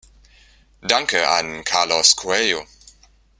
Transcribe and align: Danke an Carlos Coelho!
Danke 0.81 1.27
an 1.29 1.63
Carlos 1.63 2.15
Coelho! 2.15 2.65